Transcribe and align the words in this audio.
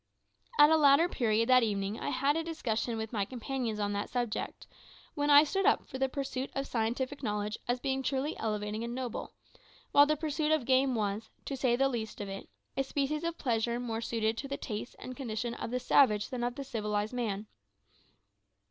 At 0.57 0.71
a 0.71 0.77
later 0.77 1.07
period 1.07 1.47
that 1.49 1.61
evening 1.61 1.99
I 1.99 2.09
had 2.09 2.35
a 2.35 2.43
discussion 2.43 2.97
with 2.97 3.13
my 3.13 3.23
companions 3.23 3.79
on 3.79 3.93
that 3.93 4.09
subject, 4.09 4.65
when 5.13 5.29
I 5.29 5.43
stood 5.43 5.67
up 5.67 5.87
for 5.87 5.99
the 5.99 6.09
pursuit 6.09 6.49
of 6.55 6.65
scientific 6.65 7.21
knowledge 7.21 7.59
as 7.67 7.79
being 7.79 8.01
truly 8.01 8.35
elevating 8.37 8.83
and 8.83 8.95
noble, 8.95 9.33
while 9.91 10.07
the 10.07 10.17
pursuit 10.17 10.51
of 10.51 10.65
game 10.65 10.95
was, 10.95 11.29
to 11.45 11.55
say 11.55 11.75
the 11.75 11.87
least 11.87 12.19
of 12.19 12.29
it, 12.29 12.49
a 12.75 12.83
species 12.83 13.23
of 13.23 13.37
pleasure 13.37 13.79
more 13.79 14.01
suited 14.01 14.39
to 14.39 14.47
the 14.47 14.57
tastes 14.57 14.95
and 14.97 15.15
condition 15.15 15.53
of 15.53 15.69
the 15.69 15.79
savage 15.79 16.29
than 16.31 16.43
of 16.43 16.55
the 16.55 16.63
civilised 16.63 17.13
man. 17.13 17.45